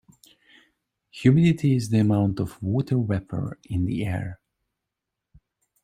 [1.11, 4.39] Humidity is the amount of water vapor in the air.